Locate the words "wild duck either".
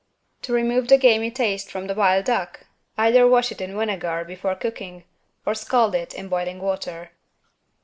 1.93-3.27